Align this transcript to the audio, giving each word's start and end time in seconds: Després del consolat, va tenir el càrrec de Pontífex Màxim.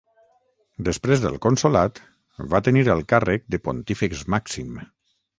Després 0.85 1.19
del 1.25 1.35
consolat, 1.45 2.01
va 2.53 2.61
tenir 2.67 2.85
el 2.93 3.03
càrrec 3.13 3.45
de 3.57 3.59
Pontífex 3.67 4.25
Màxim. 4.35 4.73